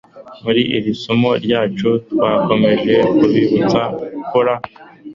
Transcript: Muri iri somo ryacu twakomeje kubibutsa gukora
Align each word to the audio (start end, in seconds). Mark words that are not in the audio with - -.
Muri 0.43 0.61
iri 0.75 0.91
somo 1.01 1.31
ryacu 1.43 1.89
twakomeje 2.09 2.95
kubibutsa 3.17 3.81
gukora 4.15 4.53